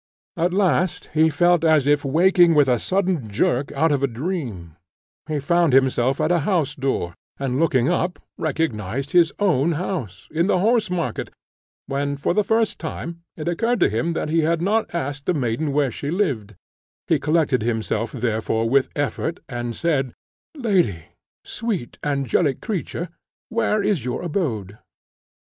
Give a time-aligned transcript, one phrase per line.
[0.35, 4.75] At last he felt as if waking with a sudden jerk out of a dream:
[5.27, 10.47] he found himself at a house door, and, looking up, recognised his own house, in
[10.47, 11.29] the Horse market,
[11.85, 15.35] when, for the first time, it occurred to him that he had not asked the
[15.35, 16.55] maiden where she lived;
[17.05, 20.15] he collected himself therefore with effort, and said,
[20.57, 21.03] "Lady
[21.45, 23.09] sweet, angelic creature
[23.49, 24.79] where is your abode?"